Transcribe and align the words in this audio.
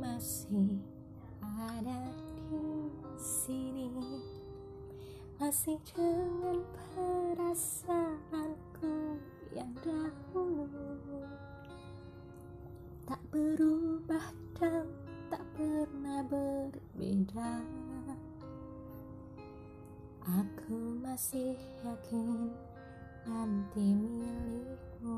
masih 0.00 0.80
ada 1.42 2.00
di 2.50 2.90
sini. 3.16 3.90
Masih 5.40 5.80
dengan 5.96 6.60
perasaanku 6.92 9.16
yang 9.56 9.72
dahulu. 9.80 11.24
Tak 13.08 13.22
berubah 13.32 14.26
dan 14.60 14.84
tak 15.32 15.40
pernah 15.56 16.20
berbeda. 16.28 17.64
Aku 20.20 21.00
masih 21.00 21.56
yakin 21.82 22.52
nanti 23.26 23.96
milikmu 23.96 25.16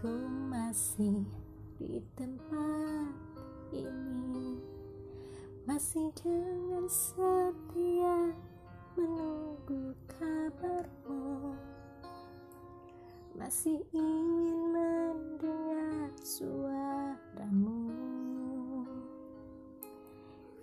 Aku 0.00 0.16
masih 0.48 1.28
di 1.76 2.00
tempat 2.16 3.12
ini. 3.68 4.56
Masih 5.68 6.08
dengan 6.16 6.88
setia 6.88 8.32
menunggu 8.96 9.92
kabarmu. 10.08 11.52
Masih 13.36 13.84
ingin 13.92 14.72
mendengar 14.72 16.08
suaramu. 16.24 17.92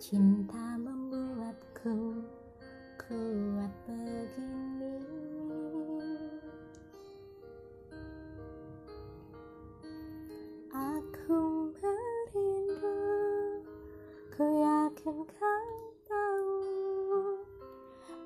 Cinta 0.02 0.82
membuatku 0.82 2.26
kuat 3.06 3.74
Aku 11.28 11.76
merindu 11.76 12.96
Ku 14.32 14.48
yakin 14.48 15.28
kau 15.28 15.68
tahu 16.08 16.56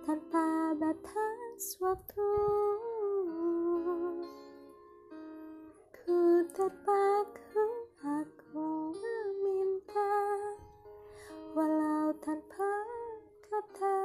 Tanpa 0.05 0.77
batas 0.77 1.81
waktu 1.81 2.29
Ku 5.97 6.45
terpaku 6.53 7.65
Aku 8.05 8.93
meminta 8.93 10.13
Walau 11.57 12.13
tanpa 12.21 12.85
kata 13.49 13.97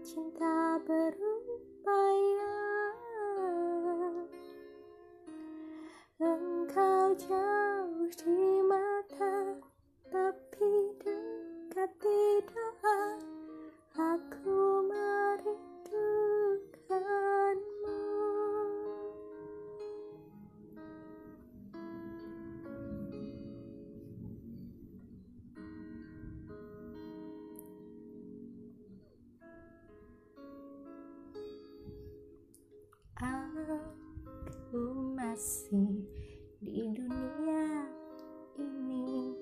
Cinta 0.00 0.80
berupaya 0.80 1.35
masih 35.36 36.00
di 36.64 36.96
dunia 36.96 37.84
ini. 38.56 39.36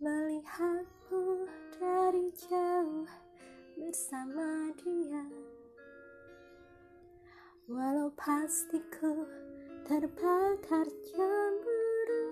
Melihatmu 0.00 1.44
dari 1.76 2.32
jauh 2.32 3.04
bersama 3.76 4.72
dia. 4.80 5.28
Walau 7.68 8.08
pastiku 8.16 9.28
terbakar 9.84 10.88
cemburu 11.04 12.28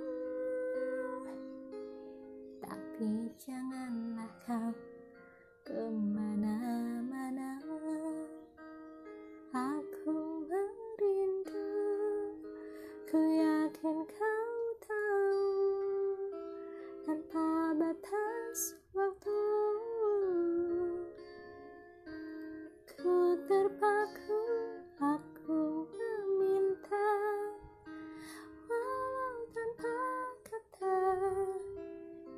Tapi 2.64 3.36
janganlah 3.36 4.32
kau 4.48 4.72
ke 5.60 5.92
mana-mana 5.92 7.60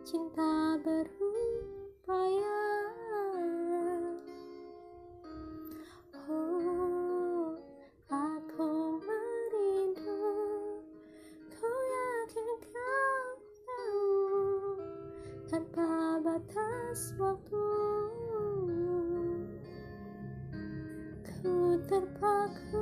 Cinta 0.08 0.80
berupaya. 0.80 2.64
Oh, 6.24 7.52
aku 8.08 9.04
merindu 9.04 10.24
Ku 11.52 11.68
yakin 11.68 12.48
kau 12.72 13.28
tahu 13.68 14.08
Tanpa 15.44 16.24
batas 16.24 17.12
waktu. 17.20 17.68
Ku 21.20 21.76
terpaku 21.84 22.77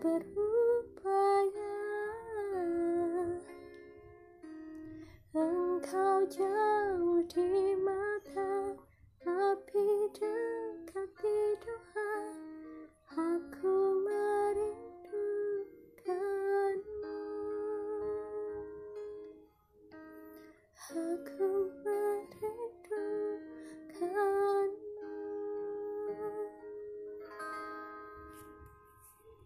berupaya. 0.00 1.76
Engkau 5.36 6.24
jauh 6.26 7.20
di 7.28 7.69